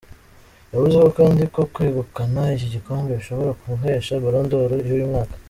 Yavuze 0.71 0.97
kandi 1.17 1.43
ko 1.53 1.61
kwegukana 1.73 2.41
iki 2.55 2.67
gikombe 2.73 3.11
bishobora 3.19 3.57
kumuhesha 3.59 4.21
Ballon 4.23 4.45
d’Or 4.49 4.71
y’uyu 4.87 5.11
mwaka. 5.11 5.35